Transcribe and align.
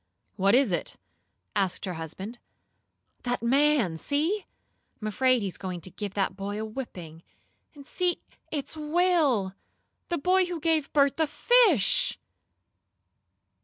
"What 0.35 0.55
is 0.55 0.71
it?" 0.71 0.97
asked 1.55 1.85
her 1.85 1.93
husband. 1.93 2.39
"That 3.21 3.43
man! 3.43 3.99
See! 3.99 4.47
I'm 4.99 5.05
afraid 5.07 5.43
he 5.43 5.47
is 5.47 5.59
going 5.59 5.79
to 5.81 5.91
give 5.91 6.15
that 6.15 6.35
boy 6.35 6.59
a 6.59 6.65
whipping. 6.65 7.21
And 7.75 7.85
see, 7.85 8.19
it's 8.51 8.75
Will 8.75 9.53
the 10.09 10.17
boy 10.17 10.45
who 10.47 10.59
gave 10.59 10.91
Bert 10.91 11.17
the 11.17 11.27
fish!" 11.27 12.17